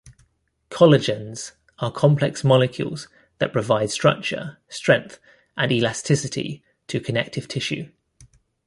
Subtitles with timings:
[0.71, 3.07] Collagens are complex molecules
[3.37, 5.19] that provide structure, strength,
[5.55, 7.91] and elasticity to connective tissue.